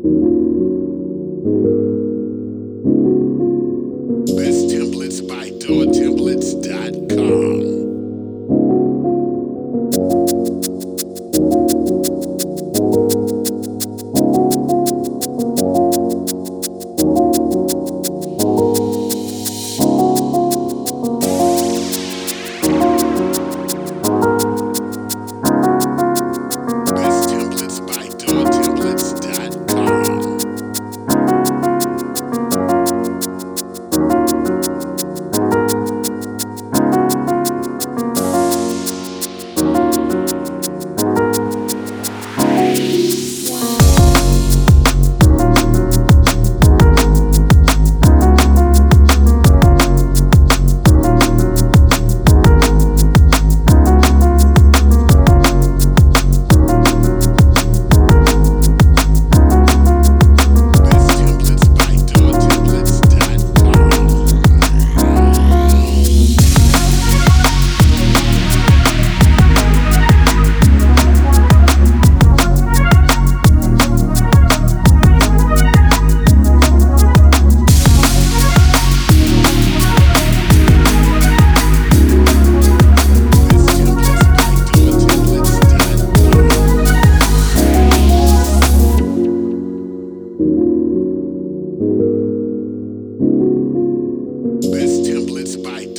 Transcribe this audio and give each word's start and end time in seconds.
Best 0.00 0.08
templates 4.72 5.20
by 5.28 5.50
doortemplates.com. 5.60 7.49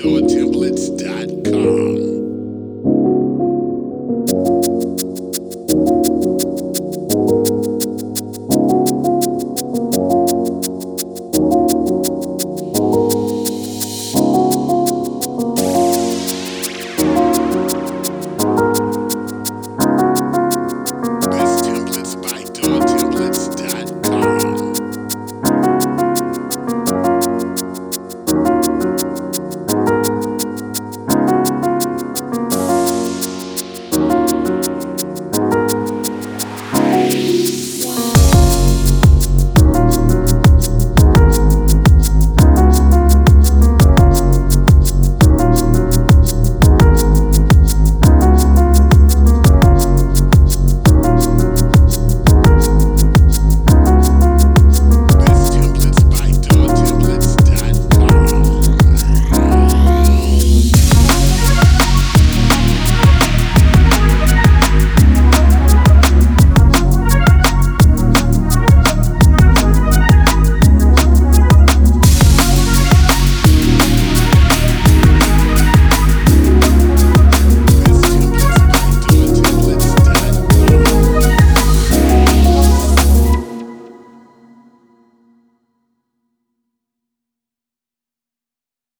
DoorTemplates.com. 0.00 1.79